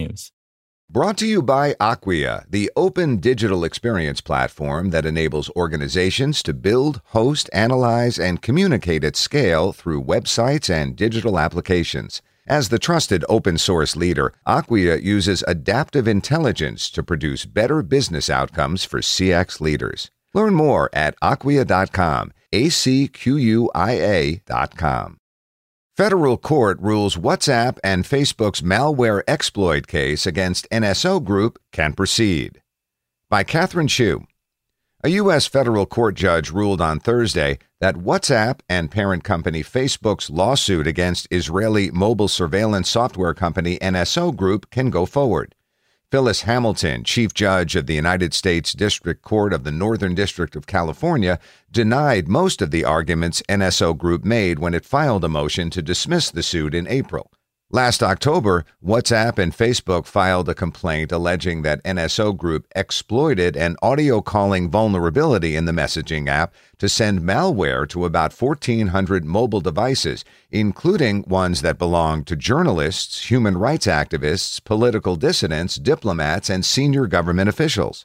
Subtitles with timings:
[0.00, 0.30] technews.
[0.88, 7.00] Brought to you by Acquia, the open digital experience platform that enables organizations to build,
[7.06, 12.22] host, analyze, and communicate at scale through websites and digital applications.
[12.44, 18.84] As the trusted open source leader, Acquia uses adaptive intelligence to produce better business outcomes
[18.84, 20.10] for CX leaders.
[20.34, 25.19] Learn more at acquia.com, A C Q U I A.com.
[26.00, 32.62] Federal court rules WhatsApp and Facebook's malware exploit case against NSO Group can proceed.
[33.28, 34.24] By Catherine Shu.
[35.04, 35.46] A U.S.
[35.46, 41.90] federal court judge ruled on Thursday that WhatsApp and parent company Facebook's lawsuit against Israeli
[41.90, 45.54] mobile surveillance software company NSO Group can go forward.
[46.10, 50.66] Phyllis Hamilton, Chief Judge of the United States District Court of the Northern District of
[50.66, 51.38] California,
[51.70, 56.28] denied most of the arguments NSO Group made when it filed a motion to dismiss
[56.28, 57.30] the suit in April.
[57.72, 64.20] Last October, WhatsApp and Facebook filed a complaint alleging that NSO Group exploited an audio
[64.20, 71.22] calling vulnerability in the messaging app to send malware to about 1,400 mobile devices, including
[71.28, 78.04] ones that belong to journalists, human rights activists, political dissidents, diplomats, and senior government officials.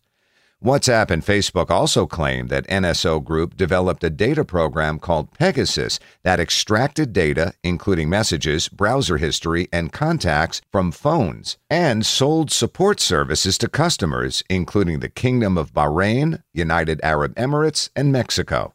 [0.63, 6.39] WhatsApp and Facebook also claim that NSO Group developed a data program called Pegasus that
[6.39, 13.67] extracted data, including messages, browser history, and contacts from phones, and sold support services to
[13.67, 18.74] customers, including the Kingdom of Bahrain, United Arab Emirates, and Mexico.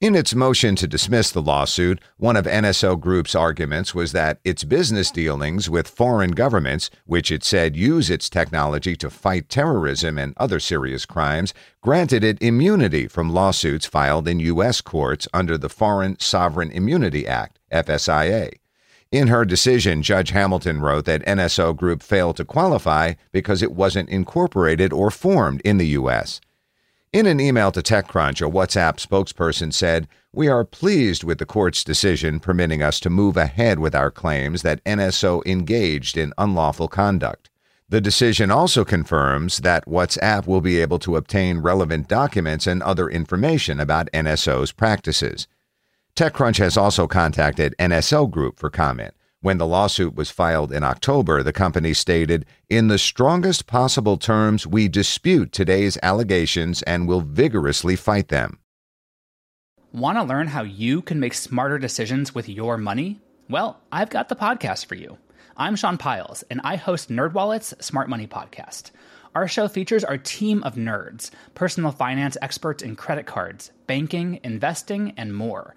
[0.00, 4.62] In its motion to dismiss the lawsuit, one of NSO Group's arguments was that its
[4.62, 10.34] business dealings with foreign governments, which it said use its technology to fight terrorism and
[10.36, 14.80] other serious crimes, granted it immunity from lawsuits filed in U.S.
[14.80, 18.52] courts under the Foreign Sovereign Immunity Act, FSIA.
[19.10, 24.10] In her decision, Judge Hamilton wrote that NSO Group failed to qualify because it wasn't
[24.10, 26.40] incorporated or formed in the U.S.
[27.10, 31.82] In an email to TechCrunch, a WhatsApp spokesperson said, We are pleased with the court's
[31.82, 37.48] decision permitting us to move ahead with our claims that NSO engaged in unlawful conduct.
[37.88, 43.08] The decision also confirms that WhatsApp will be able to obtain relevant documents and other
[43.08, 45.48] information about NSO's practices.
[46.14, 49.14] TechCrunch has also contacted NSO Group for comment.
[49.40, 54.66] When the lawsuit was filed in October, the company stated, In the strongest possible terms,
[54.66, 58.58] we dispute today's allegations and will vigorously fight them.
[59.92, 63.20] Want to learn how you can make smarter decisions with your money?
[63.48, 65.18] Well, I've got the podcast for you.
[65.56, 68.90] I'm Sean Pyles, and I host NerdWallet's Smart Money Podcast.
[69.36, 75.12] Our show features our team of nerds, personal finance experts in credit cards, banking, investing,
[75.16, 75.76] and more